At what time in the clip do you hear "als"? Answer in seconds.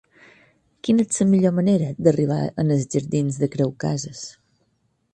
2.65-2.91